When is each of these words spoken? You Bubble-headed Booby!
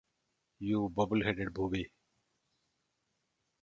You 0.57 0.89
Bubble-headed 0.89 1.53
Booby! 1.53 1.91